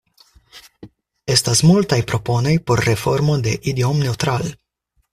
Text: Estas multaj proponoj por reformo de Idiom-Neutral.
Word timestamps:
Estas 1.35 1.61
multaj 1.73 2.01
proponoj 2.13 2.57
por 2.71 2.85
reformo 2.89 3.39
de 3.49 3.57
Idiom-Neutral. 3.75 4.53